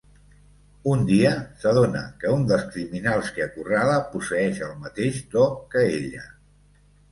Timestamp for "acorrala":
3.47-4.01